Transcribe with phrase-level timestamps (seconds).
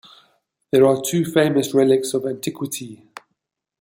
[0.71, 3.03] There are two famous relics of antiquity.